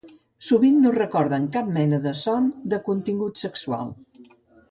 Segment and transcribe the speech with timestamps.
[0.45, 3.93] Sovint no recorden cap mena de son de contingut sexual.